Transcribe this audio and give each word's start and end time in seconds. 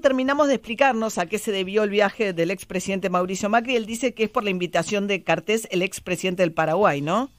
terminamos 0.00 0.48
de 0.48 0.54
explicarnos 0.54 1.18
a 1.18 1.26
qué 1.26 1.38
se 1.38 1.52
debió 1.52 1.82
el 1.82 1.90
viaje 1.90 2.32
del 2.32 2.50
expresidente 2.50 3.10
Mauricio 3.10 3.48
Macri. 3.48 3.76
Él 3.76 3.86
dice 3.86 4.14
que 4.14 4.24
es 4.24 4.30
por 4.30 4.44
la 4.44 4.50
invitación 4.50 5.06
de 5.06 5.22
Cartés, 5.22 5.68
el 5.70 5.82
expresidente 5.82 6.42
del 6.42 6.52
Paraguay, 6.52 7.00
¿no? 7.00 7.30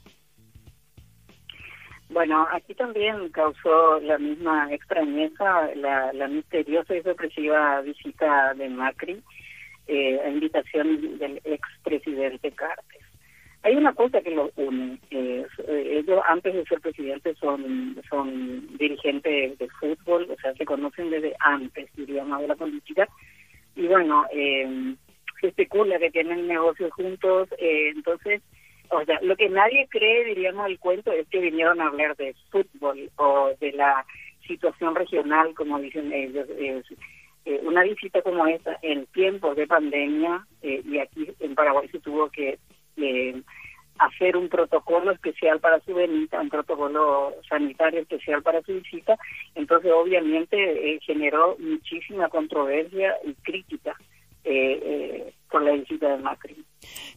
Bueno, 2.10 2.48
aquí 2.52 2.76
también 2.76 3.30
causó 3.30 4.00
la 4.00 4.20
misma 4.20 4.72
extrañeza 4.72 5.74
la, 5.76 6.28
misteriosa 6.28 6.96
y 6.96 7.02
sorpresiva 7.02 7.82
visita 7.82 8.54
de 8.54 8.70
Macri 8.70 9.24
eh, 9.88 10.20
a 10.24 10.30
invitación 10.30 11.18
del 11.18 11.42
expresidente 11.44 12.52
Cartes. 12.52 13.03
Hay 13.64 13.76
una 13.78 13.94
cosa 13.94 14.22
que 14.22 14.32
los 14.32 14.52
une. 14.58 15.00
Eh, 15.10 15.46
ellos 15.70 16.22
antes 16.28 16.54
de 16.54 16.66
ser 16.66 16.82
presidente 16.82 17.34
son 17.36 17.96
son 18.10 18.78
dirigentes 18.78 19.58
de 19.58 19.70
fútbol, 19.80 20.28
o 20.30 20.36
sea, 20.42 20.54
se 20.54 20.66
conocen 20.66 21.10
desde 21.10 21.34
antes, 21.40 21.90
diríamos, 21.96 22.42
de 22.42 22.48
la 22.50 22.56
política. 22.56 23.08
Y 23.76 23.88
bueno, 23.88 24.26
eh, 24.34 24.96
se 25.40 25.48
especula 25.48 25.98
que 25.98 26.12
tienen 26.12 26.46
negocios 26.48 26.92
juntos, 26.92 27.48
eh, 27.58 27.92
entonces, 27.96 28.42
o 28.90 29.04
sea, 29.06 29.20
lo 29.22 29.38
que 29.38 29.50
nadie 29.50 29.88
cree, 29.90 30.26
diríamos, 30.26 30.68
el 30.68 30.78
cuento 30.78 31.14
es 31.14 31.26
que 31.30 31.40
vinieron 31.40 31.80
a 31.80 31.88
hablar 31.88 32.18
de 32.18 32.36
fútbol 32.52 33.10
o 33.16 33.52
de 33.62 33.72
la 33.72 34.06
situación 34.46 34.94
regional, 34.94 35.54
como 35.56 35.80
dicen 35.80 36.12
ellos. 36.12 36.48
Eh, 37.46 37.62
una 37.64 37.84
visita 37.84 38.22
como 38.22 38.46
esta 38.46 38.78
en 38.82 39.06
tiempos 39.08 39.56
de 39.56 39.68
pandemia, 39.68 40.46
y 40.62 40.98
aquí 40.98 41.30
en 41.40 41.56
Paraguay 41.56 41.88
se 41.90 42.00
tuvo 42.00 42.30
que 42.30 42.58
eh, 43.04 43.42
hacer 44.00 44.36
un 44.36 44.50
protocolo 44.50 45.12
especial 45.12 45.60
para 45.60 45.80
su 45.82 45.94
venida, 45.94 46.42
un 46.42 46.50
protocolo 46.50 47.34
sanitario 47.48 48.02
especial 48.02 48.42
para 48.42 48.62
su 48.64 48.74
visita, 48.74 49.18
entonces 49.56 49.92
obviamente 49.94 50.58
eh, 50.58 51.00
generó 51.02 51.58
muchísima 51.60 52.30
controversia 52.30 53.16
y 53.24 53.34
crítica 53.36 53.96
eh, 54.44 54.80
eh, 54.84 55.34
por 55.50 55.62
la 55.62 55.72
visita 55.72 56.16
de 56.16 56.24
Macri. 56.24 56.66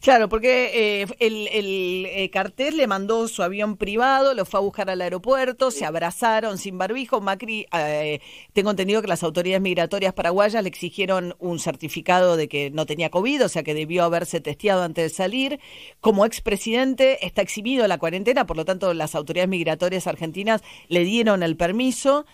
Claro, 0.01 0.29
porque 0.29 1.03
eh, 1.03 1.07
el, 1.19 2.07
eh, 2.07 2.31
cartel 2.31 2.77
le 2.77 2.87
mandó 2.87 3.27
su 3.29 3.43
avión 3.43 3.77
privado, 3.77 4.35
lo 4.35 4.45
fue 4.45 4.59
a 4.59 4.63
buscar 4.63 4.91
al 4.91 5.01
aeropuerto, 5.01 5.71
se 5.71 5.85
abrazaron 5.85 6.59
sin 6.59 6.79
barbijo. 6.79 7.21
Macri, 7.21 7.67
eh, 7.73 8.21
tengo 8.53 8.71
entendido 8.71 9.03
que 9.03 9.09
las 9.09 9.23
autoridades 9.23 9.63
migratorias 9.63 10.13
paraguayas 10.13 10.63
le 10.63 10.69
exigieron 10.69 11.35
un 11.39 11.59
certificado 11.59 12.37
de 12.37 12.49
que 12.49 12.71
no 12.71 12.87
tenía 12.87 13.11
COVID, 13.11 13.47
o 13.47 13.49
sea 13.49 13.63
que 13.63 13.75
debió 13.75 14.05
haberse 14.05 14.41
testeado 14.41 14.83
antes 14.83 15.11
de 15.11 15.17
salir. 15.17 15.61
Como 16.01 16.25
expresidente 16.25 17.25
está 17.27 17.43
eximido 17.43 17.83
de 17.83 17.89
la 17.89 17.99
cuarentena, 17.99 18.47
por 18.47 18.57
lo 18.57 18.65
tanto 18.65 18.93
las 18.95 19.15
autoridades 19.15 19.49
migratorias 19.49 20.07
argentinas 20.07 20.63
le 20.89 21.05
dieron 21.05 21.43
el 21.43 21.57
permiso 21.57 22.27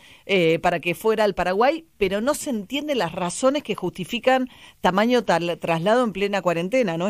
para 0.62 0.80
que 0.80 0.94
fuera 0.94 1.24
al 1.24 1.34
Paraguay, 1.34 1.84
pero 1.98 2.20
no 2.20 2.34
se 2.34 2.50
entienden 2.50 2.98
las 2.98 3.12
razones 3.12 3.62
que 3.62 3.74
justifican 3.74 4.48
tamaño 4.80 5.24
tal, 5.24 5.58
traslado 5.58 6.05
en 6.05 6.12
plena 6.12 6.42
cuarentena, 6.42 6.96
¿no, 6.96 7.08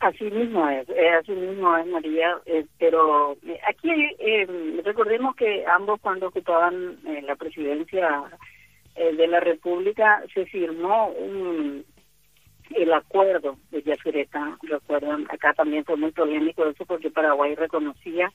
Así 0.00 0.30
mismo 0.30 0.68
es, 0.68 0.88
eh, 0.90 1.10
así 1.20 1.32
mismo 1.32 1.76
es 1.76 1.86
María, 1.88 2.38
eh, 2.46 2.64
pero 2.78 3.36
eh, 3.44 3.58
aquí 3.68 3.90
recordemos 4.84 5.34
que 5.34 5.66
ambos 5.66 6.00
cuando 6.00 6.28
ocupaban 6.28 6.98
la 7.24 7.34
presidencia 7.34 8.22
de 8.94 9.26
la 9.26 9.40
República 9.40 10.22
se 10.32 10.46
firmó 10.46 11.08
un, 11.08 11.84
el 12.76 12.92
acuerdo 12.92 13.56
de 13.70 13.82
Yacyretá, 13.82 14.56
recuerdan, 14.62 15.26
acá 15.30 15.52
también 15.54 15.84
fue 15.84 15.96
muy 15.96 16.12
polémico 16.12 16.64
eso 16.66 16.84
porque 16.86 17.10
Paraguay 17.10 17.56
reconocía 17.56 18.32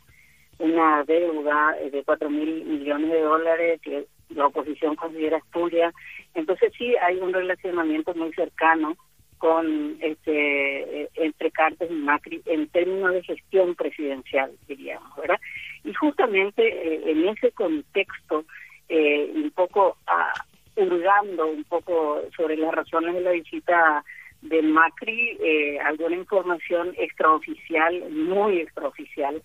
una 0.59 1.03
deuda 1.05 1.77
de 1.92 2.03
cuatro 2.03 2.30
mil 2.30 2.66
millones 2.66 3.09
de 3.09 3.22
dólares 3.22 3.81
que 3.81 4.05
la 4.30 4.48
oposición 4.48 4.95
considera 4.95 5.38
espuria, 5.38 5.94
entonces 6.33 6.73
sí 6.77 6.94
hay 6.98 7.20
un 7.20 7.33
relacionamiento 7.33 8.14
muy 8.16 8.33
cercano 8.33 8.98
con 9.44 9.97
este 9.99 11.02
eh, 11.02 11.09
entre 11.16 11.52
Cartes 11.52 11.91
y 11.91 11.95
Macri 11.95 12.41
en 12.45 12.66
términos 12.69 13.11
de 13.11 13.23
gestión 13.23 13.76
presidencial, 13.76 14.54
diríamos, 14.70 15.14
¿verdad? 15.17 15.37
Y 15.83 15.93
justamente 15.95 16.65
eh, 16.65 17.11
en 17.11 17.27
ese 17.27 17.52
contexto, 17.52 18.45
eh, 18.87 19.30
un 19.36 19.52
poco 19.52 19.98
uh, 20.08 20.81
hurgando 20.81 21.48
un 21.48 21.65
poco 21.65 22.21
sobre 22.37 22.55
las 22.55 22.73
razones 22.73 23.15
de 23.15 23.20
la 23.20 23.31
visita 23.31 24.05
de 24.43 24.61
Macri, 24.61 25.37
alguna 25.83 26.15
información 26.15 26.93
extraoficial, 26.98 28.11
muy 28.11 28.60
extraoficial, 28.60 29.42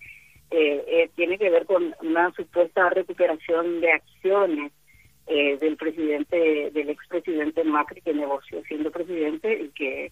tiene 1.15 1.37
que 1.37 1.49
ver 1.49 1.65
con 1.65 1.93
una 2.01 2.31
supuesta 2.31 2.89
recuperación 2.89 3.81
de 3.81 3.91
acciones 3.91 4.71
eh, 5.29 5.57
del 5.57 5.77
presidente, 5.77 6.71
del 6.71 6.89
expresidente 6.89 7.63
Macri 7.63 8.01
que 8.01 8.13
negoció 8.13 8.63
siendo 8.63 8.91
presidente 8.91 9.61
y 9.61 9.69
que, 9.69 10.11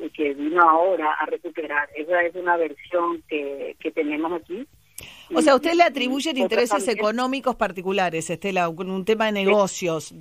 y 0.00 0.10
que 0.10 0.34
vino 0.34 0.60
ahora 0.60 1.12
a 1.14 1.26
recuperar. 1.26 1.88
Esa 1.94 2.22
es 2.24 2.34
una 2.34 2.56
versión 2.56 3.22
que, 3.28 3.76
que 3.78 3.92
tenemos 3.92 4.32
aquí. 4.32 4.66
O 5.32 5.40
sea, 5.40 5.54
usted 5.54 5.74
le 5.74 5.84
atribuye 5.84 6.30
intereses 6.30 6.88
económicos 6.88 7.54
particulares, 7.54 8.28
Estela, 8.28 8.68
un, 8.68 8.90
un 8.90 9.04
tema 9.04 9.26
de 9.26 9.32
negocios. 9.32 10.12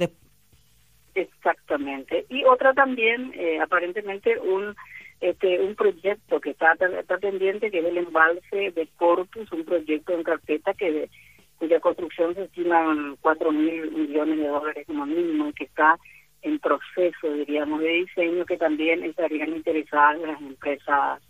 Exactamente. 1.16 2.26
Y 2.30 2.44
otra 2.44 2.74
también, 2.74 3.34
eh, 3.36 3.60
aparentemente, 3.60 4.38
un 4.40 4.76
este 5.22 5.62
un 5.62 5.76
proyecto 5.76 6.40
que 6.40 6.52
está, 6.52 6.74
está 7.00 7.18
pendiente, 7.18 7.72
que 7.72 7.80
es 7.80 7.86
el 7.86 7.98
embalse 7.98 8.72
de 8.72 8.88
Corpus, 8.98 9.52
un 9.52 9.64
proyecto 9.64 10.14
en 10.14 10.24
carpeta 10.24 10.74
que 10.74 11.10
cuya 11.58 11.80
construcción 11.80 12.36
se 12.36 12.44
estima 12.44 13.16
cuatro 13.22 13.52
mil 13.52 13.92
millones 13.92 14.38
de 14.38 14.48
dólares 14.48 14.86
como 14.88 15.06
mínimo 15.06 15.50
y 15.50 15.54
que 15.54 15.66
está 15.66 15.98
en 16.42 16.60
proceso, 16.60 17.34
diríamos, 17.34 17.80
de 17.82 17.90
diseño 17.90 18.46
que 18.46 18.58
también 18.58 19.04
estarían 19.04 19.50
interesadas 19.50 20.22
las 20.22 20.40
empresas 20.42 21.22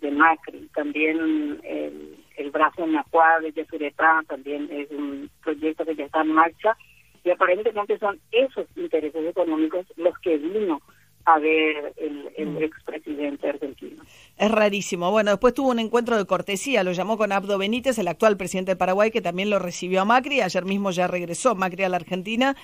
de 0.00 0.10
Macri. 0.12 0.68
También 0.74 1.60
el, 1.64 2.50
brazo 2.52 2.84
en 2.84 2.96
Acuá 2.96 3.40
de 3.40 3.50
Yesuretá 3.50 4.22
también 4.28 4.68
es 4.70 4.88
un 4.92 5.28
proyecto 5.42 5.84
que 5.84 5.96
ya 5.96 6.04
está 6.04 6.20
en 6.20 6.32
marcha 6.32 6.76
y 7.24 7.30
aparentemente 7.30 7.98
son 7.98 8.20
esos 8.30 8.66
intereses 8.76 9.26
económicos 9.26 9.86
los 9.96 10.16
que 10.20 10.36
vino 10.38 10.80
a 11.24 11.38
ver 11.38 11.94
el, 11.96 12.30
el 12.36 12.50
mm. 12.50 12.62
expresidente 12.62 13.48
argentino. 13.48 14.02
Es 14.36 14.50
rarísimo. 14.50 15.10
Bueno, 15.10 15.30
después 15.30 15.54
tuvo 15.54 15.70
un 15.70 15.78
encuentro 15.78 16.16
de 16.16 16.24
cortesía, 16.26 16.82
lo 16.82 16.92
llamó 16.92 17.16
con 17.16 17.30
Abdo 17.30 17.56
Benítez, 17.56 17.98
el 17.98 18.08
actual 18.08 18.36
presidente 18.36 18.72
de 18.72 18.76
Paraguay, 18.76 19.10
que 19.10 19.20
también 19.22 19.48
lo 19.48 19.58
recibió 19.58 20.02
a 20.02 20.04
Macri. 20.04 20.40
Ayer 20.40 20.64
mismo 20.64 20.90
ya 20.90 21.06
regresó 21.06 21.54
Macri 21.54 21.84
a 21.84 21.88
la 21.88 21.96
Argentina. 21.96 22.56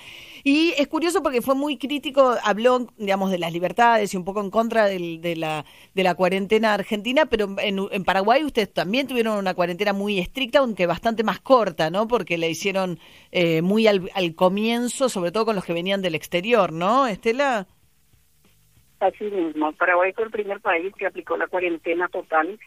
Y 0.43 0.73
es 0.77 0.87
curioso 0.87 1.23
porque 1.23 1.41
fue 1.41 1.55
muy 1.55 1.77
crítico, 1.77 2.35
habló, 2.43 2.87
digamos, 2.97 3.31
de 3.31 3.39
las 3.39 3.53
libertades 3.53 4.13
y 4.13 4.17
un 4.17 4.25
poco 4.25 4.41
en 4.41 4.49
contra 4.49 4.85
de, 4.85 5.35
la, 5.37 5.65
de 5.93 6.03
la 6.03 6.15
cuarentena 6.15 6.73
argentina, 6.73 7.25
pero 7.25 7.55
en, 7.57 8.03
Paraguay 8.03 8.43
ustedes 8.43 8.73
también 8.73 9.07
tuvieron 9.07 9.37
una 9.37 9.53
cuarentena 9.53 9.93
muy 9.93 10.19
estricta, 10.19 10.59
aunque 10.59 10.85
bastante 10.87 11.23
más 11.23 11.39
corta, 11.39 11.89
¿no? 11.89 12.07
Porque 12.07 12.37
la 12.37 12.47
hicieron 12.47 12.99
eh, 13.31 13.61
muy 13.61 13.87
al, 13.87 14.09
al 14.13 14.35
comienzo, 14.35 15.07
sobre 15.07 15.31
todo 15.31 15.45
con 15.45 15.55
los 15.55 15.63
que 15.63 15.73
venían 15.73 16.01
del 16.01 16.15
exterior, 16.15 16.73
¿no, 16.73 17.07
Estela? 17.07 17.67
Así 19.01 19.23
mismo, 19.23 19.73
Paraguay 19.73 20.13
fue 20.13 20.25
el 20.25 20.29
primer 20.29 20.59
país 20.61 20.93
que 20.95 21.07
aplicó 21.07 21.35
la 21.35 21.47
cuarentena 21.47 22.07
total 22.09 22.59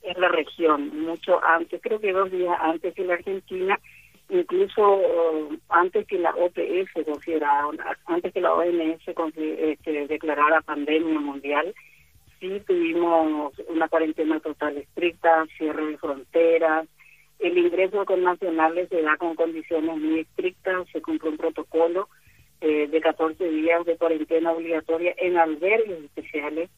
en 0.00 0.20
la 0.20 0.28
región, 0.28 0.88
mucho 1.02 1.38
antes, 1.44 1.82
creo 1.82 2.00
que 2.00 2.12
dos 2.12 2.30
días 2.30 2.56
antes 2.62 2.94
que 2.94 3.04
la 3.04 3.12
Argentina, 3.12 3.78
incluso 4.30 5.00
eh, 5.02 5.58
antes 5.68 6.06
que 6.06 6.18
la 6.18 6.30
OPS 6.30 7.04
considerara, 7.04 7.68
antes 8.06 8.32
que 8.32 8.40
la 8.40 8.54
OMS 8.54 9.02
este, 9.06 10.06
declarara 10.06 10.62
pandemia 10.62 11.20
mundial, 11.20 11.74
sí 12.40 12.62
tuvimos 12.66 13.52
una 13.68 13.86
cuarentena 13.88 14.40
total 14.40 14.78
estricta, 14.78 15.44
cierre 15.58 15.88
de 15.88 15.98
fronteras, 15.98 16.88
el 17.38 17.58
ingreso 17.58 18.06
con 18.06 18.22
nacionales 18.22 18.88
se 18.88 19.02
da 19.02 19.18
con 19.18 19.34
condiciones 19.34 19.94
muy 19.98 20.20
estrictas, 20.20 20.88
se 20.90 21.02
cumple 21.02 21.28
un 21.28 21.36
protocolo 21.36 22.08
eh, 22.62 22.86
de 22.86 23.00
14 23.00 23.44
días 23.44 23.84
de 23.84 23.96
cuarentena 23.96 24.52
obligatoria 24.52 25.12
en 25.18 25.36
albergues 25.36 26.04
especiales 26.04 26.70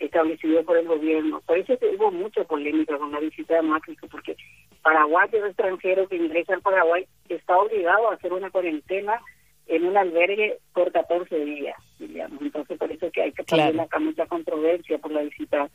establecidos 0.00 0.64
por 0.64 0.76
el 0.76 0.86
gobierno. 0.86 1.40
Por 1.46 1.58
eso 1.58 1.78
hubo 1.96 2.10
mucha 2.10 2.42
polémica 2.42 2.98
con 2.98 3.12
la 3.12 3.20
visita 3.20 3.54
de 3.54 3.62
Macri, 3.62 3.96
porque 4.10 4.36
paraguayos 4.82 5.46
extranjeros 5.46 6.08
que 6.08 6.16
ingresan 6.16 6.56
al 6.56 6.62
Paraguay 6.62 7.06
está 7.28 7.56
obligado 7.56 8.10
a 8.10 8.14
hacer 8.14 8.32
una 8.32 8.50
cuarentena 8.50 9.20
en 9.66 9.84
un 9.84 9.96
albergue 9.96 10.58
por 10.72 10.90
14 10.90 11.44
días, 11.44 11.76
digamos. 12.00 12.42
Entonces, 12.42 12.76
por 12.76 12.90
eso 12.90 13.06
es 13.06 13.12
que 13.12 13.22
hay 13.22 13.32
que 13.32 13.44
tener 13.44 13.78
acá 13.80 14.00
mucha 14.00 14.26
controversia 14.26 14.98
por 14.98 15.12
la 15.12 15.22
visita 15.22 15.68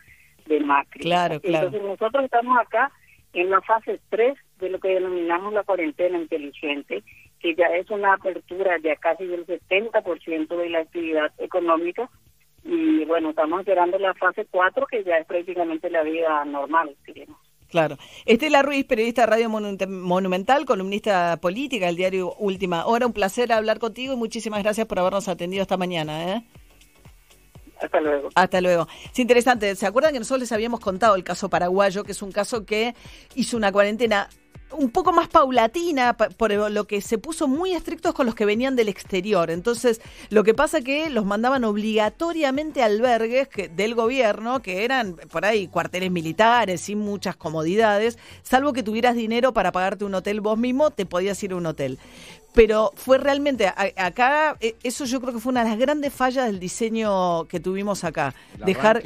de 0.46 0.60
Macri. 0.60 1.04
Claro, 1.04 1.40
claro. 1.40 1.68
Entonces, 1.68 1.90
nosotros 1.90 2.26
estamos 2.26 2.58
acá 2.60 2.92
en 3.34 3.50
la 3.50 3.62
fase 3.62 4.00
3 4.10 4.34
de 4.60 4.70
lo 4.70 4.80
que 4.80 4.90
denominamos 4.90 5.54
la 5.54 5.64
cuarentena 5.64 6.18
inteligente, 6.18 7.04
que 7.44 7.54
ya 7.56 7.66
es 7.66 7.90
una 7.92 8.14
apertura 8.14 8.78
ya 8.82 8.96
casi 8.96 9.28
del 9.28 9.46
70% 9.46 10.48
de 10.48 10.70
la 10.70 10.80
actividad 10.80 11.32
económica 11.38 12.10
y 12.64 13.04
bueno, 13.04 13.32
estamos 13.32 13.60
esperando 13.60 14.00
la 14.00 14.14
fase 14.14 14.48
4 14.50 14.88
que 14.88 15.04
ya 15.04 15.18
es 15.18 15.28
prácticamente 15.28 15.90
la 15.90 16.04
vida 16.04 16.46
normal, 16.46 16.96
digamos. 17.06 17.38
Claro. 17.70 17.98
Estela 18.26 18.62
Ruiz, 18.62 18.86
periodista 18.86 19.24
de 19.24 19.28
Radio 19.28 19.50
Monumental, 19.50 20.64
columnista 20.64 21.38
política 21.42 21.88
del 21.88 21.98
diario 21.98 22.34
Última 22.36 22.86
Hora. 22.86 23.08
Un 23.08 23.14
placer 23.14 23.52
hablar 23.52 23.80
contigo 23.80 24.14
y 24.14 24.16
muchísimas 24.16 24.64
gracias 24.64 24.88
por 24.88 25.00
habernos 25.00 25.28
atendido 25.28 25.64
esta 25.64 25.76
mañana. 25.76 26.36
¿eh? 26.36 26.44
Hasta 27.82 28.00
luego. 28.00 28.30
Hasta 28.36 28.62
luego. 28.62 28.88
Es 29.12 29.20
interesante. 29.20 29.76
¿Se 29.76 29.86
acuerdan 29.88 30.14
que 30.14 30.20
nosotros 30.20 30.42
les 30.42 30.52
habíamos 30.52 30.80
contado 30.80 31.16
el 31.16 31.24
caso 31.24 31.50
paraguayo, 31.50 32.04
que 32.04 32.14
es 32.14 32.22
un 32.22 32.32
caso 32.32 32.66
que 32.66 32.94
hizo 33.36 33.58
una 33.58 33.72
cuarentena 33.72 34.30
un 34.72 34.90
poco 34.90 35.12
más 35.12 35.28
paulatina, 35.28 36.14
por 36.16 36.52
lo 36.52 36.86
que 36.86 37.02
se 37.02 37.18
puso 37.18 37.48
muy 37.48 37.74
estrictos 37.74 38.14
con 38.14 38.26
los 38.26 38.36
que 38.36 38.46
venían 38.46 38.76
del 38.76 38.90
exterior. 38.90 39.52
Entonces, 39.52 40.02
lo 40.30 40.44
que 40.44 40.54
pasa 40.54 40.82
que 40.82 41.10
los 41.10 41.26
mandaban 41.26 41.64
obligatoriamente 41.64 42.82
a 42.82 42.86
albergues 42.86 43.48
del 43.76 43.96
gobierno, 43.96 44.62
que 44.62 44.84
eran 44.84 45.16
por 45.32 45.46
ahí 45.46 45.68
cuarteles 45.68 46.12
militares, 46.12 46.82
sin 46.82 47.00
muchas 47.00 47.36
comodidades, 47.36 48.18
salvo 48.42 48.74
que 48.74 48.84
tuvieras 48.84 49.16
dinero 49.16 49.54
para 49.54 49.72
pagarte 49.72 50.06
un 50.06 50.16
hotel 50.16 50.42
vos 50.42 50.58
mismo, 50.58 50.92
te 50.92 51.06
podías 51.06 51.42
ir 51.44 51.54
a 51.54 51.56
un 51.56 51.66
hotel. 51.66 52.00
Pero 52.54 52.92
fue 52.96 53.18
realmente, 53.18 53.68
acá, 53.68 54.58
e, 54.60 54.76
eso 54.84 55.06
yo 55.06 55.20
creo 55.20 55.34
que 55.34 55.40
fue 55.40 55.52
una 55.52 55.64
de 55.64 55.72
las 55.72 55.80
grandes 55.80 56.14
fallas 56.14 56.46
del 56.46 56.60
diseño 56.60 57.46
que 57.46 57.60
tuvimos 57.60 58.04
acá. 58.04 58.36
Dejar 58.64 59.02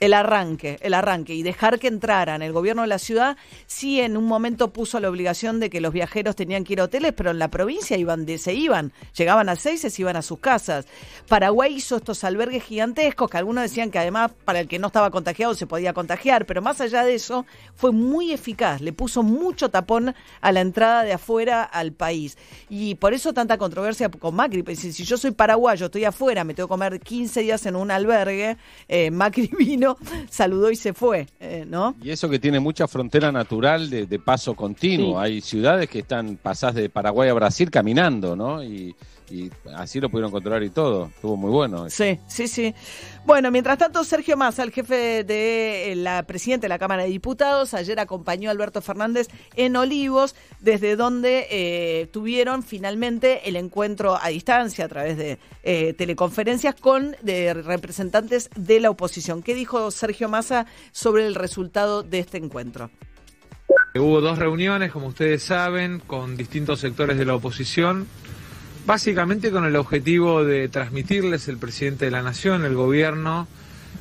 el 0.00 0.14
arranque, 0.14 0.78
el 0.80 0.94
arranque 0.94 1.34
y 1.34 1.42
dejar 1.42 1.78
que 1.78 1.86
entraran. 1.86 2.40
El 2.40 2.52
gobierno 2.52 2.82
de 2.82 2.88
la 2.88 2.98
ciudad 2.98 3.36
sí 3.66 4.00
en 4.00 4.16
un 4.16 4.24
momento 4.24 4.72
puso 4.72 4.98
la 4.98 5.10
obligación 5.10 5.60
de 5.60 5.68
que 5.68 5.82
los 5.82 5.92
viajeros 5.92 6.36
tenían 6.36 6.64
que 6.64 6.72
ir 6.72 6.80
a 6.80 6.84
hoteles, 6.84 7.12
pero 7.12 7.30
en 7.30 7.38
la 7.38 7.48
provincia 7.48 7.98
iban 7.98 8.24
de, 8.24 8.38
se 8.38 8.54
iban, 8.54 8.92
llegaban 9.14 9.50
a 9.50 9.56
seis 9.56 9.82
se 9.82 10.02
iban 10.02 10.16
a 10.16 10.22
sus 10.22 10.38
casas. 10.38 10.86
Paraguay 11.28 11.74
hizo 11.74 11.96
estos 11.96 12.24
albergues 12.24 12.64
gigantescos 12.64 13.30
que 13.30 13.36
algunos 13.36 13.62
decían 13.62 13.90
que 13.90 13.98
además 13.98 14.32
para 14.44 14.60
el 14.60 14.68
que 14.68 14.78
no 14.78 14.86
estaba 14.86 15.10
contagiado 15.10 15.54
se 15.54 15.66
podía 15.66 15.92
contagiar, 15.92 16.46
pero 16.46 16.62
más 16.62 16.80
allá 16.80 17.04
de 17.04 17.14
eso 17.14 17.44
fue 17.74 17.92
muy 17.92 18.32
eficaz, 18.32 18.80
le 18.80 18.94
puso 18.94 19.22
mucho 19.22 19.68
tapón 19.68 20.14
a 20.40 20.52
la 20.52 20.60
entrada 20.62 21.02
de 21.04 21.12
afuera 21.12 21.62
al 21.62 21.92
país. 21.92 22.38
Y 22.70 22.94
por 22.94 23.12
eso 23.12 23.34
tanta 23.34 23.58
controversia 23.58 24.08
con 24.08 24.34
Macri, 24.34 24.62
pues, 24.62 24.78
si 24.78 25.04
yo 25.04 25.18
soy 25.18 25.32
paraguayo, 25.32 25.86
estoy 25.86 26.04
afuera, 26.04 26.42
me 26.44 26.54
tengo 26.54 26.68
que 26.68 26.72
comer 26.72 27.00
15 27.00 27.42
días 27.42 27.66
en 27.66 27.76
un 27.76 27.90
albergue, 27.90 28.56
eh, 28.88 29.10
Macri 29.10 29.50
vino 29.58 29.89
saludó 30.28 30.70
y 30.70 30.76
se 30.76 30.92
fue, 30.92 31.26
eh, 31.40 31.64
¿no? 31.66 31.94
Y 32.02 32.10
eso 32.10 32.28
que 32.28 32.38
tiene 32.38 32.60
mucha 32.60 32.88
frontera 32.88 33.32
natural 33.32 33.90
de, 33.90 34.18
paso 34.18 34.54
continuo. 34.54 35.18
Hay 35.18 35.40
ciudades 35.40 35.88
que 35.88 36.00
están 36.00 36.36
pasadas 36.36 36.76
de 36.76 36.88
Paraguay 36.90 37.28
a 37.30 37.34
Brasil 37.34 37.70
caminando, 37.70 38.36
¿no? 38.36 38.62
Y, 38.62 38.94
así 39.74 40.00
lo 40.00 40.08
pudieron 40.08 40.30
controlar 40.30 40.62
y 40.62 40.70
todo. 40.70 41.06
Estuvo 41.06 41.36
muy 41.36 41.50
bueno. 41.50 41.88
Sí, 41.90 42.18
sí, 42.26 42.48
sí. 42.48 42.74
Bueno, 43.24 43.50
mientras 43.50 43.78
tanto, 43.78 44.02
Sergio 44.04 44.36
Massa, 44.36 44.62
el 44.62 44.72
jefe 44.72 45.24
de 45.24 45.94
la 45.96 46.22
presidenta 46.24 46.64
de 46.64 46.68
la 46.68 46.78
Cámara 46.78 47.02
de 47.04 47.10
Diputados, 47.10 47.74
ayer 47.74 48.00
acompañó 48.00 48.48
a 48.48 48.52
Alberto 48.52 48.80
Fernández 48.80 49.28
en 49.56 49.76
Olivos, 49.76 50.34
desde 50.60 50.96
donde 50.96 51.46
eh, 51.50 52.08
tuvieron 52.12 52.62
finalmente 52.62 53.48
el 53.48 53.56
encuentro 53.56 54.18
a 54.20 54.28
distancia 54.28 54.86
a 54.86 54.88
través 54.88 55.16
de 55.16 55.38
eh, 55.62 55.94
teleconferencias 55.94 56.74
con 56.74 57.16
representantes 57.22 58.50
de 58.56 58.80
la 58.80 58.90
oposición. 58.90 59.42
¿Qué 59.42 59.54
dijo 59.54 59.90
Sergio 59.90 60.28
Massa 60.28 60.66
sobre 60.92 61.26
el 61.26 61.34
resultado 61.34 62.02
de 62.02 62.20
este 62.20 62.38
encuentro? 62.38 62.90
Hubo 63.94 64.20
dos 64.20 64.38
reuniones, 64.38 64.92
como 64.92 65.08
ustedes 65.08 65.42
saben, 65.42 66.00
con 66.00 66.36
distintos 66.36 66.80
sectores 66.80 67.18
de 67.18 67.24
la 67.24 67.34
oposición 67.34 68.06
básicamente 68.86 69.50
con 69.50 69.64
el 69.64 69.76
objetivo 69.76 70.44
de 70.44 70.68
transmitirles 70.68 71.48
el 71.48 71.58
presidente 71.58 72.06
de 72.06 72.10
la 72.10 72.22
Nación, 72.22 72.64
el 72.64 72.74
gobierno, 72.74 73.46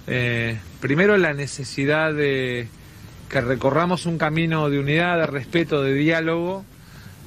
eh, 0.07 0.59
primero 0.79 1.17
la 1.17 1.33
necesidad 1.33 2.13
de 2.13 2.67
que 3.29 3.41
recorramos 3.41 4.05
un 4.05 4.17
camino 4.17 4.69
de 4.69 4.79
unidad, 4.79 5.17
de 5.17 5.27
respeto, 5.27 5.83
de 5.83 5.93
diálogo, 5.93 6.65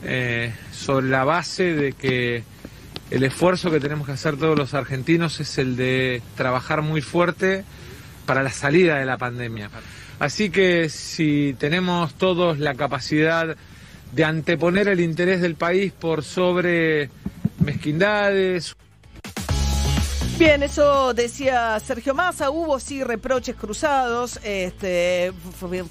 eh, 0.04 0.52
sobre 0.72 1.08
la 1.08 1.24
base 1.24 1.74
de 1.74 1.92
que 1.92 2.42
el 3.10 3.22
esfuerzo 3.22 3.70
que 3.70 3.78
tenemos 3.78 4.06
que 4.06 4.12
hacer 4.12 4.36
todos 4.36 4.58
los 4.58 4.74
argentinos 4.74 5.38
es 5.38 5.58
el 5.58 5.76
de 5.76 6.22
trabajar 6.36 6.82
muy 6.82 7.02
fuerte 7.02 7.64
para 8.26 8.42
la 8.42 8.50
salida 8.50 8.98
de 8.98 9.04
la 9.04 9.18
pandemia. 9.18 9.70
Así 10.18 10.50
que 10.50 10.88
si 10.88 11.54
tenemos 11.58 12.14
todos 12.14 12.58
la 12.58 12.74
capacidad 12.74 13.56
de 14.12 14.24
anteponer 14.24 14.88
el 14.88 15.00
interés 15.00 15.40
del 15.40 15.54
país 15.54 15.92
por 15.92 16.22
sobre 16.24 17.10
mezquindades. 17.62 18.76
Bien, 20.38 20.62
eso 20.64 21.14
decía 21.14 21.78
Sergio 21.78 22.14
Massa. 22.14 22.50
Hubo 22.50 22.80
sí 22.80 23.04
reproches 23.04 23.54
cruzados, 23.54 24.40
este, 24.42 25.32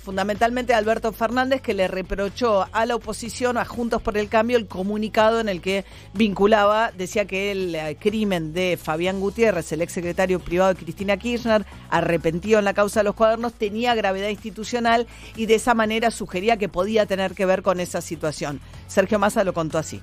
fundamentalmente 0.03 0.73
Alberto 0.73 1.13
Fernández, 1.13 1.61
que 1.61 1.73
le 1.73 1.87
reprochó 1.87 2.65
a 2.73 2.85
la 2.85 2.95
oposición, 2.95 3.57
a 3.57 3.63
Juntos 3.63 4.01
por 4.01 4.17
el 4.17 4.27
Cambio, 4.27 4.57
el 4.57 4.67
comunicado 4.67 5.39
en 5.39 5.47
el 5.47 5.61
que 5.61 5.85
vinculaba, 6.13 6.91
decía 6.91 7.25
que 7.25 7.51
el 7.51 7.75
eh, 7.75 7.97
crimen 7.97 8.51
de 8.51 8.77
Fabián 8.81 9.21
Gutiérrez, 9.21 9.71
el 9.71 9.81
exsecretario 9.81 10.41
privado 10.41 10.73
de 10.73 10.83
Cristina 10.83 11.15
Kirchner, 11.15 11.65
arrepentido 11.89 12.59
en 12.59 12.65
la 12.65 12.73
causa 12.73 12.99
de 12.99 13.05
los 13.05 13.15
cuadernos, 13.15 13.53
tenía 13.53 13.95
gravedad 13.95 14.27
institucional 14.27 15.07
y 15.37 15.45
de 15.45 15.55
esa 15.55 15.75
manera 15.75 16.11
sugería 16.11 16.57
que 16.57 16.67
podía 16.67 17.05
tener 17.05 17.35
que 17.35 17.45
ver 17.45 17.61
con 17.61 17.79
esa 17.79 18.01
situación. 18.01 18.59
Sergio 18.87 19.17
Massa 19.17 19.45
lo 19.45 19.53
contó 19.53 19.77
así. 19.77 20.01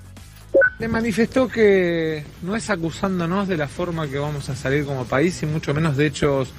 Le 0.79 0.87
manifestó 0.87 1.49
que 1.49 2.23
no 2.41 2.55
es 2.55 2.69
acusándonos 2.69 3.49
de 3.49 3.57
la 3.57 3.67
forma 3.67 4.07
que 4.07 4.17
vamos 4.17 4.47
a 4.47 4.55
salir 4.55 4.85
como 4.85 5.03
país 5.03 5.43
y 5.43 5.45
mucho 5.45 5.73
menos 5.73 5.97
de 5.97 6.07
hechos 6.07 6.53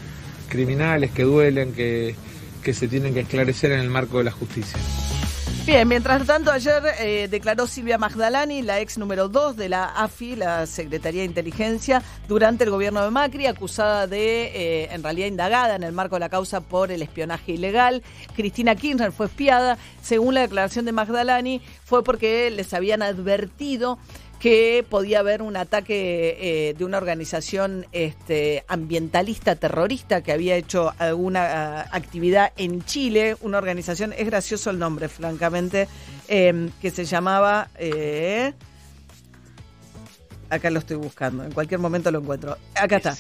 criminales 0.50 1.11
que 1.12 1.22
duelen, 1.22 1.72
que, 1.72 2.14
que 2.62 2.75
se 2.75 2.87
tienen 2.87 3.14
que 3.14 3.20
esclarecer 3.20 3.72
en 3.72 3.81
el 3.81 3.88
marco 3.88 4.19
de 4.19 4.25
la 4.25 4.31
justicia. 4.31 4.78
Bien, 5.67 5.87
mientras 5.87 6.26
tanto, 6.26 6.50
ayer 6.50 6.82
eh, 6.99 7.29
declaró 7.31 7.67
Silvia 7.67 7.97
Magdalani, 7.97 8.62
la 8.62 8.81
ex 8.81 8.99
número 8.99 9.29
2 9.29 9.56
de 9.56 9.69
la 9.69 9.85
AFI, 9.85 10.35
la 10.35 10.67
Secretaría 10.67 11.20
de 11.20 11.26
Inteligencia, 11.26 12.02
durante 12.26 12.64
el 12.64 12.70
gobierno 12.70 13.05
de 13.05 13.11
Macri, 13.11 13.47
acusada 13.47 14.06
de, 14.06 14.47
eh, 14.47 14.88
en 14.91 15.02
realidad 15.02 15.29
indagada 15.29 15.76
en 15.76 15.82
el 15.82 15.93
marco 15.93 16.17
de 16.17 16.20
la 16.20 16.29
causa 16.29 16.61
por 16.61 16.91
el 16.91 17.02
espionaje 17.02 17.52
ilegal. 17.52 18.02
Cristina 18.35 18.75
Kirchner 18.75 19.12
fue 19.12 19.26
espiada. 19.26 19.79
Según 20.02 20.35
la 20.35 20.41
declaración 20.41 20.87
de 20.87 20.93
Magdalani, 20.93 21.61
fue 21.85 22.03
porque 22.03 22.50
les 22.50 22.75
habían 22.75 23.03
advertido 23.03 23.99
que 24.40 24.84
podía 24.88 25.20
haber 25.20 25.42
un 25.42 25.56
ataque 25.56 26.38
eh, 26.40 26.75
de 26.75 26.84
una 26.84 26.96
organización 26.96 27.87
este, 27.92 28.64
ambientalista 28.69 29.54
terrorista 29.54 30.22
que 30.22 30.32
había 30.32 30.56
hecho 30.56 30.94
alguna 30.98 31.82
ah, 31.82 31.87
actividad 31.92 32.52
en 32.56 32.82
Chile, 32.84 33.37
una 33.42 33.58
organización, 33.58 34.14
es 34.16 34.25
gracioso 34.25 34.70
el 34.70 34.78
nombre, 34.78 35.08
francamente, 35.08 35.88
em, 36.26 36.70
que 36.81 36.90
se 36.90 37.04
llamaba... 37.04 37.69
Eh, 37.78 38.54
acá 40.48 40.70
lo 40.70 40.78
estoy 40.81 40.96
buscando, 40.96 41.44
en 41.44 41.52
cualquier 41.52 41.78
momento 41.78 42.10
lo 42.10 42.20
encuentro. 42.20 42.56
Acá 42.75 42.96
está. 42.96 43.16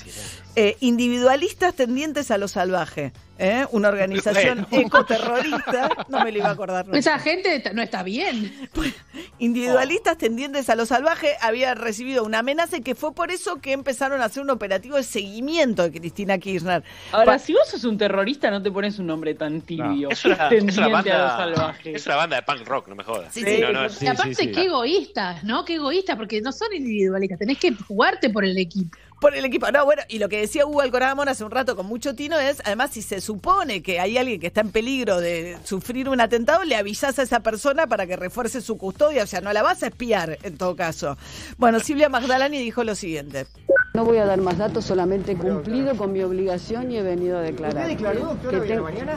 Eh, 0.56 0.76
individualistas 0.80 1.74
tendientes 1.74 2.30
a 2.30 2.38
lo 2.38 2.48
salvaje. 2.48 3.12
¿eh? 3.40 3.66
una 3.72 3.88
organización 3.88 4.66
ecoterrorista, 4.70 5.90
no 6.08 6.22
me 6.22 6.30
lo 6.30 6.38
iba 6.38 6.48
a 6.48 6.52
acordar. 6.52 6.86
Esa 6.92 7.18
gente 7.18 7.62
no 7.72 7.82
está 7.82 8.02
bien. 8.02 8.52
Individualistas 9.38 10.18
tendientes 10.18 10.68
a 10.68 10.76
lo 10.76 10.86
salvaje 10.86 11.34
había 11.40 11.74
recibido 11.74 12.24
una 12.24 12.40
amenaza 12.40 12.76
y 12.76 12.82
que 12.82 12.94
fue 12.94 13.14
por 13.14 13.30
eso 13.30 13.56
que 13.60 13.72
empezaron 13.72 14.20
a 14.20 14.26
hacer 14.26 14.42
un 14.42 14.50
operativo 14.50 14.96
de 14.96 15.02
seguimiento 15.02 15.82
de 15.82 15.98
Cristina 15.98 16.38
Kirchner. 16.38 16.84
Ahora, 17.12 17.38
si 17.38 17.54
vos 17.54 17.66
sos 17.68 17.84
un 17.84 17.96
terrorista, 17.96 18.50
no 18.50 18.62
te 18.62 18.70
pones 18.70 18.98
un 18.98 19.06
nombre 19.06 19.34
tan 19.34 19.62
tibio. 19.62 20.10
Es, 20.10 20.24
una, 20.24 20.36
banda, 20.36 21.74
es 21.82 22.06
una 22.06 22.16
banda 22.16 22.36
de 22.36 22.42
punk 22.42 22.66
rock, 22.66 22.88
no 22.88 22.94
me 22.94 23.04
jodas. 23.04 23.32
Sí, 23.32 23.42
y 23.46 24.06
aparte, 24.06 24.52
qué 24.52 24.64
egoístas, 24.64 25.42
¿no? 25.44 25.64
Qué 25.64 25.76
egoístas, 25.76 26.16
porque 26.16 26.42
no 26.42 26.52
son 26.52 26.72
individualistas, 26.74 27.38
tenés 27.38 27.58
que 27.58 27.74
jugarte 27.74 28.28
por 28.28 28.44
el 28.44 28.58
equipo 28.58 28.98
por 29.20 29.36
el 29.36 29.44
equipo. 29.44 29.70
No, 29.70 29.84
bueno, 29.84 30.02
y 30.08 30.18
lo 30.18 30.28
que 30.28 30.38
decía 30.38 30.66
Hugo 30.66 30.80
Alcoramón 30.80 31.28
hace 31.28 31.44
un 31.44 31.50
rato 31.50 31.76
con 31.76 31.86
mucho 31.86 32.14
tino 32.14 32.38
es, 32.38 32.60
además, 32.64 32.90
si 32.92 33.02
se 33.02 33.20
supone 33.20 33.82
que 33.82 34.00
hay 34.00 34.18
alguien 34.18 34.40
que 34.40 34.48
está 34.48 34.62
en 34.62 34.70
peligro 34.70 35.20
de 35.20 35.58
sufrir 35.64 36.08
un 36.08 36.20
atentado, 36.20 36.64
le 36.64 36.76
avisas 36.76 37.18
a 37.18 37.22
esa 37.22 37.40
persona 37.40 37.86
para 37.86 38.06
que 38.06 38.16
refuerce 38.16 38.60
su 38.60 38.78
custodia, 38.78 39.24
o 39.24 39.26
sea, 39.26 39.40
no 39.40 39.52
la 39.52 39.62
vas 39.62 39.82
a 39.82 39.88
espiar 39.88 40.38
en 40.42 40.56
todo 40.56 40.74
caso. 40.74 41.16
Bueno, 41.58 41.80
Silvia 41.80 42.08
Magdalani 42.08 42.58
dijo 42.58 42.82
lo 42.82 42.94
siguiente. 42.94 43.46
No 43.94 44.04
voy 44.04 44.18
a 44.18 44.24
dar 44.24 44.40
más 44.40 44.56
datos, 44.56 44.84
solamente 44.84 45.32
he 45.32 45.36
cumplido 45.36 45.96
con 45.96 46.12
mi 46.12 46.22
obligación 46.22 46.90
y 46.90 46.96
he 46.96 47.02
venido 47.02 47.38
a 47.38 47.42
declarar. 47.42 47.76
¿Usted 47.76 47.88
declaró? 47.88 48.36
¿Qué 48.40 48.48
hora 48.48 48.60
viene 48.60 48.80
mañana? 48.80 49.14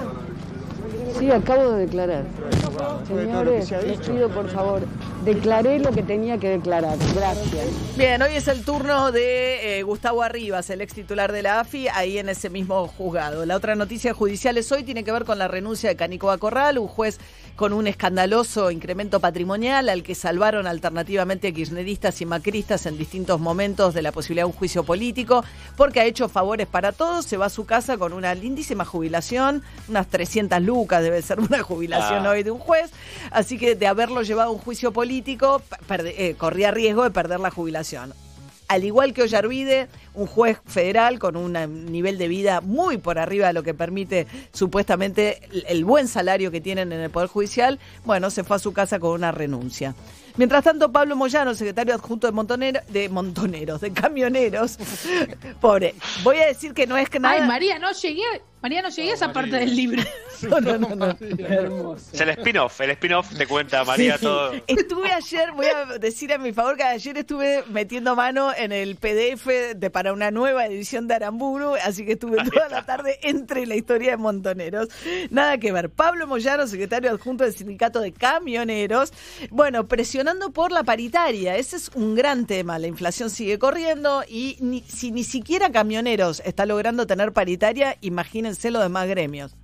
Sí, 1.17 1.31
acabo 1.31 1.71
de 1.71 1.85
declarar. 1.85 2.25
Señores, 3.07 3.71
les 3.71 3.99
pido 3.99 4.29
por 4.29 4.49
favor, 4.49 4.81
Declaré 5.25 5.79
lo 5.79 5.91
que 5.91 6.03
tenía 6.03 6.37
que 6.37 6.49
declarar. 6.49 6.97
Gracias. 7.15 7.67
Bien, 7.95 8.21
hoy 8.21 8.35
es 8.35 8.47
el 8.47 8.65
turno 8.65 9.11
de 9.11 9.79
eh, 9.79 9.83
Gustavo 9.83 10.21
Arribas, 10.21 10.69
el 10.69 10.81
ex 10.81 10.93
titular 10.93 11.31
de 11.31 11.41
la 11.41 11.61
AFI, 11.61 11.87
ahí 11.87 12.17
en 12.17 12.27
ese 12.27 12.49
mismo 12.49 12.87
juzgado. 12.87 13.45
La 13.45 13.55
otra 13.55 13.75
noticia 13.75 14.13
judicial 14.13 14.57
es 14.57 14.71
hoy 14.71 14.83
tiene 14.83 15.03
que 15.05 15.11
ver 15.11 15.23
con 15.23 15.39
la 15.39 15.47
renuncia 15.47 15.89
de 15.89 15.95
Canicoba 15.95 16.37
Corral, 16.37 16.77
un 16.77 16.87
juez 16.87 17.19
con 17.55 17.71
un 17.71 17.85
escandaloso 17.87 18.71
incremento 18.71 19.19
patrimonial 19.19 19.87
al 19.87 20.01
que 20.01 20.15
salvaron 20.15 20.65
alternativamente 20.65 21.49
a 21.49 21.51
kirchneristas 21.51 22.19
y 22.19 22.25
macristas 22.25 22.85
en 22.87 22.97
distintos 22.97 23.39
momentos 23.39 23.93
de 23.93 24.01
la 24.01 24.11
posibilidad 24.11 24.43
de 24.43 24.51
un 24.51 24.57
juicio 24.57 24.83
político, 24.83 25.43
porque 25.77 25.99
ha 26.01 26.05
hecho 26.05 26.27
favores 26.29 26.65
para 26.67 26.91
todos, 26.91 27.25
se 27.25 27.37
va 27.37 27.45
a 27.45 27.49
su 27.49 27.65
casa 27.65 27.97
con 27.97 28.11
una 28.11 28.33
lindísima 28.33 28.85
jubilación, 28.85 29.61
unas 29.87 30.07
300 30.07 30.61
lucas 30.63 31.03
debe 31.03 31.21
ser 31.21 31.39
una 31.39 31.61
jubilación 31.61 32.25
Ah. 32.25 32.31
hoy 32.31 32.43
de 32.43 32.51
un 32.51 32.59
juez, 32.59 32.91
así 33.31 33.57
que 33.57 33.75
de 33.75 33.87
haberlo 33.87 34.23
llevado 34.23 34.49
a 34.49 34.51
un 34.51 34.59
juicio 34.59 34.91
político, 34.91 35.12
eh, 35.19 36.35
corría 36.37 36.71
riesgo 36.71 37.03
de 37.03 37.11
perder 37.11 37.39
la 37.39 37.51
jubilación. 37.51 38.13
Al 38.67 38.83
igual 38.83 39.13
que 39.13 39.23
Ollarvide, 39.23 39.87
un 40.15 40.27
juez 40.27 40.59
federal 40.65 41.19
con 41.19 41.35
un 41.35 41.53
nivel 41.91 42.17
de 42.17 42.27
vida 42.27 42.61
muy 42.61 42.97
por 42.97 43.17
arriba 43.19 43.47
de 43.47 43.53
lo 43.53 43.63
que 43.63 43.73
permite 43.73 44.27
supuestamente 44.53 45.39
el- 45.51 45.65
el 45.67 45.85
buen 45.85 46.07
salario 46.07 46.51
que 46.51 46.61
tienen 46.61 46.91
en 46.93 46.99
el 47.01 47.09
Poder 47.09 47.29
Judicial, 47.29 47.79
bueno, 48.05 48.29
se 48.29 48.43
fue 48.43 48.55
a 48.55 48.59
su 48.59 48.73
casa 48.73 48.99
con 48.99 49.11
una 49.11 49.31
renuncia. 49.31 49.95
Mientras 50.35 50.63
tanto, 50.63 50.91
Pablo 50.91 51.15
Moyano, 51.15 51.53
secretario 51.53 51.93
adjunto 51.93 52.25
de, 52.25 52.33
Montonero, 52.33 52.79
de 52.89 53.07
Montoneros, 53.07 53.81
de 53.81 53.93
Camioneros, 53.93 54.77
pobre, 55.61 55.93
voy 56.23 56.37
a 56.37 56.47
decir 56.47 56.73
que 56.73 56.87
no 56.87 56.97
es 56.97 57.07
que 57.09 57.19
nada... 57.19 57.35
Ay, 57.35 57.47
María, 57.47 57.77
no 57.77 57.91
llegué, 57.91 58.23
María, 58.61 58.81
no 58.81 58.89
llegué 58.89 59.11
a 59.11 59.13
esa 59.13 59.31
parte 59.31 59.57
del 59.57 59.75
libro. 59.75 60.01
No, 60.43 60.59
no, 60.59 60.77
no, 60.77 60.93
no. 60.93 61.95
Es 61.95 62.19
el 62.19 62.29
spin-off. 62.31 62.81
El 62.81 62.89
spin-off 62.89 63.33
te 63.37 63.47
cuenta, 63.47 63.85
María, 63.85 64.17
Sí. 64.17 64.25
todo. 64.25 64.51
Estuve 64.67 65.09
ayer, 65.09 65.53
voy 65.53 65.67
a 65.67 65.97
decir 65.99 66.33
a 66.33 66.37
mi 66.37 66.51
favor 66.51 66.75
que 66.75 66.83
ayer 66.83 67.17
estuve 67.17 67.63
metiendo 67.69 68.13
mano 68.13 68.51
en 68.53 68.73
el 68.73 68.97
PDF 68.97 69.73
de 69.73 69.89
para 70.03 70.11
una 70.11 70.31
nueva 70.31 70.65
edición 70.65 71.07
de 71.07 71.13
Aramburu, 71.13 71.75
así 71.81 72.05
que 72.05 72.11
estuve 72.13 72.35
toda 72.43 72.67
la 72.67 72.85
tarde 72.85 73.19
entre 73.21 73.65
la 73.65 73.75
historia 73.75 74.11
de 74.11 74.17
Montoneros. 74.17 74.89
Nada 75.29 75.57
que 75.59 75.71
ver. 75.71 75.89
Pablo 75.91 76.27
Moyano, 76.27 76.67
secretario 76.67 77.09
adjunto 77.09 77.45
del 77.45 77.53
Sindicato 77.53 78.01
de 78.01 78.11
Camioneros, 78.11 79.13
bueno, 79.49 79.87
presionando 79.87 80.51
por 80.51 80.73
la 80.73 80.83
paritaria. 80.83 81.55
Ese 81.55 81.77
es 81.77 81.89
un 81.95 82.15
gran 82.15 82.45
tema. 82.47 82.79
La 82.79 82.87
inflación 82.87 83.29
sigue 83.29 83.57
corriendo 83.57 84.25
y 84.27 84.57
ni- 84.59 84.81
si 84.81 85.11
ni 85.13 85.23
siquiera 85.23 85.71
Camioneros 85.71 86.41
está 86.43 86.65
logrando 86.65 87.07
tener 87.07 87.31
paritaria, 87.31 87.95
imagínense 88.01 88.71
los 88.71 88.83
demás 88.83 89.07
gremios. 89.07 89.55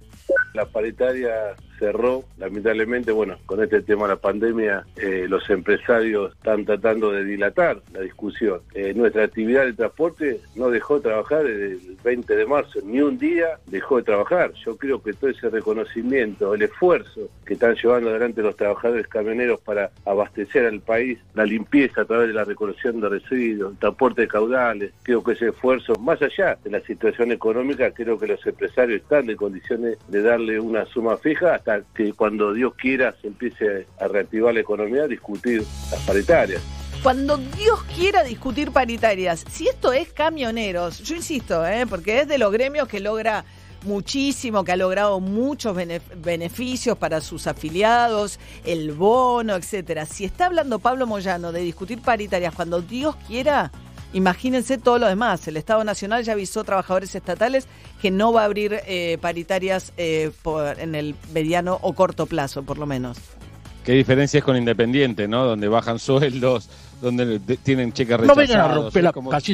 La 0.54 0.66
paritaria 0.66 1.56
cerró, 1.80 2.26
lamentablemente, 2.38 3.12
bueno, 3.12 3.38
con 3.46 3.64
este 3.64 3.82
tema 3.82 4.04
de 4.04 4.10
la 4.10 4.16
pandemia, 4.18 4.86
eh, 4.98 5.26
los 5.28 5.50
empresarios 5.50 6.34
están 6.34 6.66
tratando 6.66 7.12
de 7.12 7.24
dilatar 7.24 7.82
la 7.94 8.02
discusión. 8.02 8.60
Eh, 8.74 8.94
nuestra 8.94 9.24
actividad 9.24 9.66
de 9.66 9.74
transporte 9.74 10.42
no 10.56 10.70
dejó 10.70 10.98
de 10.98 11.04
trabajar 11.04 11.44
desde 11.44 11.72
el 11.74 11.98
20 12.04 12.36
de 12.36 12.46
marzo, 12.46 12.80
ni 12.84 13.00
un 13.00 13.18
día 13.18 13.60
dejó 13.68 13.98
de 13.98 14.04
trabajar. 14.04 14.52
Yo 14.66 14.76
creo 14.78 15.02
que 15.02 15.14
todo 15.14 15.30
ese 15.30 15.50
reconocimiento, 15.50 16.54
el 16.54 16.64
esfuerzo 16.64 17.30
que 17.46 17.54
están 17.54 17.76
llevando 17.76 18.10
adelante 18.10 18.42
los 18.42 18.58
trabajadores 18.58 19.08
camioneros 19.08 19.60
para 19.62 19.92
abastecer 20.06 20.66
al 20.66 20.82
país, 20.82 21.18
la 21.34 21.46
limpieza 21.46 22.02
a 22.02 22.06
través 22.06 22.28
de 22.28 22.34
la 22.34 22.44
recolección 22.44 23.00
de 23.00 23.10
residuos, 23.10 23.72
el 23.72 23.78
transporte 23.78 24.24
de 24.24 24.28
caudales, 24.28 24.92
creo 25.04 25.24
que 25.24 25.32
ese 25.32 25.50
esfuerzo, 25.50 25.96
más 25.96 26.22
allá 26.22 26.58
de 26.64 26.72
la 26.72 26.82
situación 26.82 27.32
económica, 27.32 27.92
creo 27.92 28.20
que 28.20 28.28
los 28.28 28.46
empresarios 28.46 29.02
están 29.02 29.30
en 29.30 29.38
condiciones 29.38 29.98
de 30.10 30.22
darle 30.40 30.60
una 30.60 30.86
suma 30.86 31.18
fija 31.18 31.56
hasta 31.56 31.82
que 31.94 32.14
cuando 32.14 32.54
Dios 32.54 32.74
quiera 32.76 33.14
se 33.22 33.28
empiece 33.28 33.88
a 34.00 34.08
reactivar 34.08 34.54
la 34.54 34.62
economía, 34.62 35.08
discutir 35.08 35.64
las 35.92 36.02
paritarias. 36.06 36.62
Cuando 37.04 37.38
Dios 37.38 37.82
quiera 37.96 38.24
discutir 38.24 38.72
paritarias, 38.72 39.46
si 39.50 39.68
esto 39.68 39.94
es 39.94 40.12
camioneros, 40.12 41.00
yo 41.00 41.16
insisto, 41.16 41.66
¿eh? 41.66 41.86
porque 41.88 42.22
es 42.22 42.28
de 42.28 42.38
los 42.38 42.52
gremios 42.52 42.88
que 42.88 43.00
logra 43.00 43.46
muchísimo, 43.86 44.66
que 44.66 44.74
ha 44.74 44.76
logrado 44.76 45.22
muchos 45.22 45.74
bene- 45.74 46.02
beneficios 46.18 46.98
para 46.98 47.22
sus 47.22 47.48
afiliados, 47.48 48.38
el 48.66 48.92
bono, 48.92 49.56
etcétera. 49.56 50.06
Si 50.06 50.26
está 50.26 50.48
hablando 50.48 50.80
Pablo 50.80 51.08
Moyano 51.08 51.54
de 51.54 51.62
discutir 51.62 52.02
paritarias 52.02 52.54
cuando 52.54 52.82
Dios 52.82 53.16
quiera, 53.28 53.72
imagínense 54.14 54.78
todo 54.78 54.98
lo 55.00 55.08
demás. 55.08 55.48
El 55.48 55.58
Estado 55.58 55.84
Nacional 55.84 56.24
ya 56.24 56.34
avisó 56.34 56.62
a 56.62 56.64
trabajadores 56.64 57.14
estatales 57.16 57.68
que 58.02 58.12
no 58.12 58.34
va 58.34 58.42
a 58.42 58.46
abrir 58.46 58.80
eh, 58.88 59.18
paritarias 59.22 59.94
eh, 59.98 60.32
por- 60.42 60.80
en 60.80 60.96
el 60.96 61.16
mediano 61.34 61.78
o 61.82 61.94
corto 61.94 62.26
plazo, 62.26 62.64
por 62.64 62.78
lo 62.78 62.86
menos. 62.86 63.18
¿Qué 63.84 63.94
diferencia 63.94 64.38
es 64.40 64.44
con 64.44 64.56
Independiente, 64.58 65.28
no? 65.28 65.46
Donde 65.46 65.68
bajan 65.68 65.98
sueldos, 66.00 66.70
donde 67.02 67.40
de- 67.40 67.58
tienen 67.58 67.92
cheques 67.94 68.12
No 68.20 68.34
rechazados. 68.36 68.48
vengan 68.48 68.60
a 68.62 68.74
romper 68.76 69.04
la 69.04 69.14
como- 69.14 69.30
casilla 69.32 69.46